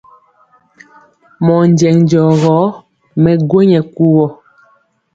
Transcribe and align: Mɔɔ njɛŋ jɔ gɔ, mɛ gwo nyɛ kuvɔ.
Mɔɔ 1.45 1.61
njɛŋ 1.71 1.97
jɔ 2.09 2.23
gɔ, 2.41 2.57
mɛ 3.21 3.31
gwo 3.47 3.59
nyɛ 3.69 3.79
kuvɔ. 3.95 4.25